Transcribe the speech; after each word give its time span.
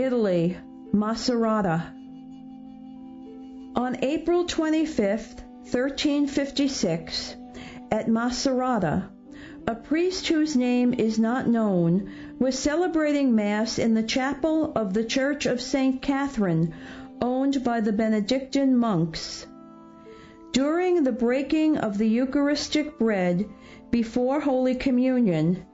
Italy, 0.00 0.56
Macerata. 0.94 1.92
On 3.76 3.98
April 4.00 4.46
25, 4.46 5.34
1356, 5.60 7.36
at 7.90 8.08
Macerata, 8.08 9.10
a 9.66 9.74
priest 9.74 10.26
whose 10.28 10.56
name 10.56 10.94
is 10.94 11.18
not 11.18 11.48
known 11.48 12.10
was 12.38 12.58
celebrating 12.58 13.34
Mass 13.34 13.78
in 13.78 13.92
the 13.92 14.02
chapel 14.02 14.72
of 14.74 14.94
the 14.94 15.04
Church 15.04 15.44
of 15.44 15.60
St. 15.60 16.00
Catherine, 16.00 16.72
owned 17.20 17.62
by 17.62 17.82
the 17.82 17.92
Benedictine 17.92 18.74
monks. 18.74 19.46
During 20.52 21.04
the 21.04 21.12
breaking 21.12 21.76
of 21.76 21.98
the 21.98 22.08
Eucharistic 22.08 22.98
bread 22.98 23.44
before 23.90 24.40
Holy 24.40 24.74
Communion, 24.76 25.66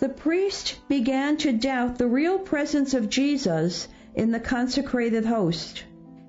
the 0.00 0.08
priest 0.08 0.80
began 0.88 1.36
to 1.36 1.52
doubt 1.52 1.98
the 1.98 2.06
real 2.06 2.38
presence 2.38 2.94
of 2.94 3.10
Jesus 3.10 3.86
in 4.14 4.30
the 4.30 4.40
consecrated 4.40 5.26
host. 5.26 5.84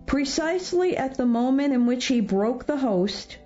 Precisely 0.06 0.98
at 0.98 1.16
the 1.16 1.26
moment 1.26 1.74
in 1.74 1.86
which 1.86 2.08
he 2.08 2.20
broke 2.20 2.66
the 2.66 2.76
host, 2.76 3.38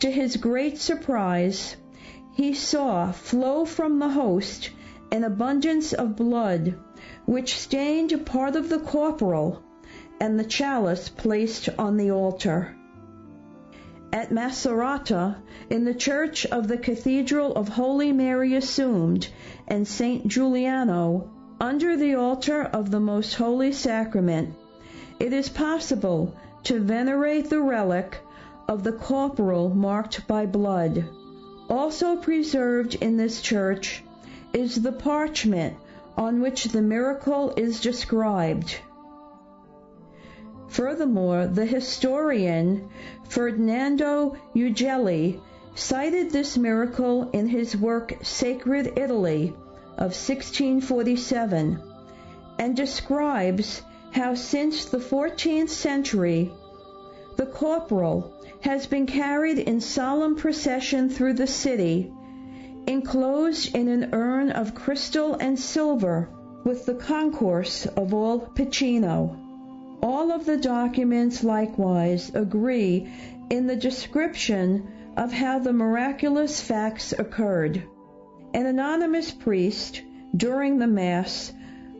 to 0.00 0.10
his 0.10 0.36
great 0.36 0.78
surprise, 0.78 1.76
he 2.34 2.52
saw 2.52 3.12
flow 3.12 3.64
from 3.64 4.00
the 4.00 4.08
host 4.08 4.70
an 5.12 5.22
abundance 5.22 5.92
of 5.92 6.16
blood, 6.16 6.74
which 7.24 7.56
stained 7.56 8.26
part 8.26 8.56
of 8.56 8.68
the 8.68 8.80
corporal 8.80 9.62
and 10.20 10.40
the 10.40 10.44
chalice 10.44 11.08
placed 11.08 11.68
on 11.78 11.96
the 11.96 12.10
altar. 12.10 12.74
At 14.10 14.30
Macerata, 14.30 15.36
in 15.68 15.84
the 15.84 15.92
church 15.92 16.46
of 16.46 16.66
the 16.66 16.78
Cathedral 16.78 17.54
of 17.54 17.68
Holy 17.68 18.10
Mary 18.10 18.54
Assumed 18.54 19.28
and 19.66 19.86
Saint 19.86 20.26
Giuliano, 20.26 21.28
under 21.60 21.94
the 21.94 22.14
altar 22.14 22.62
of 22.62 22.90
the 22.90 23.00
Most 23.00 23.34
Holy 23.34 23.70
Sacrament, 23.70 24.54
it 25.20 25.34
is 25.34 25.50
possible 25.50 26.34
to 26.62 26.80
venerate 26.80 27.50
the 27.50 27.60
relic 27.60 28.18
of 28.66 28.82
the 28.82 28.92
corporal 28.92 29.68
marked 29.68 30.26
by 30.26 30.46
blood. 30.46 31.04
Also 31.68 32.16
preserved 32.16 32.94
in 32.94 33.18
this 33.18 33.42
church 33.42 34.02
is 34.54 34.80
the 34.80 34.92
parchment 34.92 35.76
on 36.16 36.40
which 36.40 36.64
the 36.64 36.80
miracle 36.80 37.52
is 37.58 37.80
described. 37.80 38.78
Furthermore, 40.68 41.46
the 41.46 41.64
historian 41.64 42.90
Ferdinando 43.28 44.36
Ughelli 44.54 45.40
cited 45.74 46.30
this 46.30 46.58
miracle 46.58 47.30
in 47.32 47.48
his 47.48 47.74
work 47.74 48.14
Sacred 48.22 48.98
Italy 48.98 49.54
of 49.96 50.12
1647 50.12 51.80
and 52.58 52.76
describes 52.76 53.80
how 54.10 54.34
since 54.34 54.84
the 54.84 54.98
14th 54.98 55.70
century 55.70 56.52
the 57.36 57.46
corporal 57.46 58.34
has 58.60 58.86
been 58.86 59.06
carried 59.06 59.58
in 59.58 59.80
solemn 59.80 60.36
procession 60.36 61.08
through 61.08 61.32
the 61.32 61.46
city, 61.46 62.12
enclosed 62.86 63.74
in 63.74 63.88
an 63.88 64.10
urn 64.12 64.50
of 64.50 64.74
crystal 64.74 65.34
and 65.34 65.58
silver 65.58 66.28
with 66.64 66.84
the 66.84 66.94
concourse 66.94 67.86
of 67.86 68.12
all 68.12 68.40
Piceno. 68.40 69.47
All 70.02 70.30
of 70.30 70.44
the 70.44 70.56
documents 70.56 71.42
likewise 71.42 72.30
agree 72.34 73.10
in 73.50 73.66
the 73.66 73.76
description 73.76 74.86
of 75.16 75.32
how 75.32 75.58
the 75.58 75.72
miraculous 75.72 76.60
facts 76.60 77.12
occurred. 77.12 77.82
An 78.54 78.66
anonymous 78.66 79.32
priest, 79.32 80.02
during 80.36 80.78
the 80.78 80.86
Mass, 80.86 81.52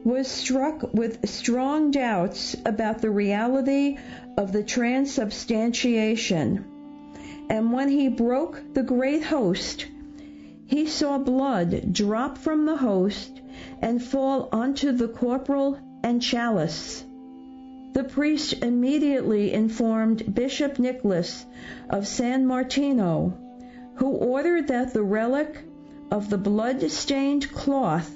was 0.04 0.28
struck 0.28 0.94
with 0.94 1.28
strong 1.28 1.90
doubts 1.90 2.54
about 2.64 3.00
the 3.00 3.10
reality 3.10 3.98
of 4.36 4.52
the 4.52 4.62
transubstantiation. 4.62 6.64
And 7.50 7.72
when 7.72 7.88
he 7.88 8.08
broke 8.08 8.62
the 8.74 8.82
great 8.82 9.24
host, 9.24 9.86
he 10.66 10.86
saw 10.86 11.18
blood 11.18 11.92
drop 11.92 12.38
from 12.38 12.66
the 12.66 12.76
host 12.76 13.40
and 13.82 14.02
fall 14.02 14.48
onto 14.52 14.92
the 14.92 15.08
corporal 15.08 15.78
and 16.04 16.22
chalice. 16.22 17.04
The 17.98 18.04
priest 18.04 18.62
immediately 18.62 19.52
informed 19.52 20.32
Bishop 20.32 20.78
Nicholas 20.78 21.44
of 21.90 22.06
San 22.06 22.46
Martino, 22.46 23.36
who 23.96 24.10
ordered 24.10 24.68
that 24.68 24.92
the 24.92 25.02
relic 25.02 25.58
of 26.08 26.30
the 26.30 26.38
blood 26.38 26.88
stained 26.92 27.50
cloth 27.50 28.08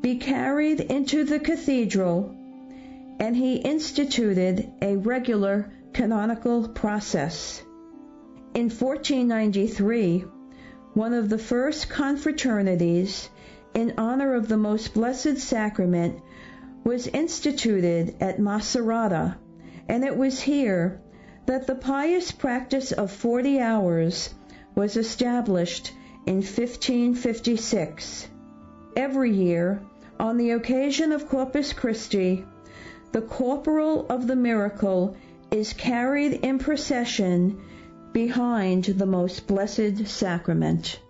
be 0.00 0.16
carried 0.16 0.80
into 0.80 1.22
the 1.22 1.38
cathedral, 1.38 2.34
and 3.20 3.36
he 3.36 3.58
instituted 3.58 4.68
a 4.82 4.96
regular 4.96 5.72
canonical 5.92 6.66
process. 6.66 7.62
In 8.54 8.70
1493, 8.70 10.24
one 10.94 11.14
of 11.14 11.28
the 11.28 11.38
first 11.38 11.88
confraternities 11.88 13.28
in 13.72 13.94
honor 13.98 14.34
of 14.34 14.48
the 14.48 14.56
Most 14.56 14.94
Blessed 14.94 15.38
Sacrament 15.38 16.20
was 16.84 17.06
instituted 17.06 18.16
at 18.20 18.38
Macerata, 18.38 19.36
and 19.88 20.04
it 20.04 20.16
was 20.16 20.40
here 20.40 21.00
that 21.46 21.66
the 21.66 21.74
pious 21.74 22.32
practice 22.32 22.92
of 22.92 23.10
40 23.10 23.60
hours 23.60 24.34
was 24.74 24.96
established 24.96 25.92
in 26.26 26.36
1556. 26.36 28.28
Every 28.96 29.32
year, 29.32 29.80
on 30.18 30.36
the 30.36 30.50
occasion 30.50 31.12
of 31.12 31.28
Corpus 31.28 31.72
Christi, 31.72 32.44
the 33.12 33.22
corporal 33.22 34.06
of 34.08 34.26
the 34.26 34.36
miracle 34.36 35.16
is 35.50 35.72
carried 35.72 36.32
in 36.32 36.58
procession 36.58 37.60
behind 38.12 38.84
the 38.84 39.06
most 39.06 39.46
blessed 39.46 40.06
sacrament. 40.06 41.00